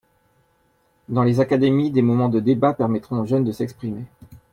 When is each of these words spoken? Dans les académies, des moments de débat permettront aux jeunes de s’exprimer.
Dans 1.09 1.21
les 1.21 1.39
académies, 1.41 1.91
des 1.91 2.01
moments 2.01 2.29
de 2.29 2.39
débat 2.39 2.73
permettront 2.73 3.19
aux 3.19 3.27
jeunes 3.27 3.43
de 3.43 3.51
s’exprimer. 3.51 4.05